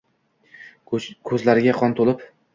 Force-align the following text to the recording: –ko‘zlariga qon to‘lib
–ko‘zlariga 1.31 1.77
qon 1.83 1.97
to‘lib 2.03 2.27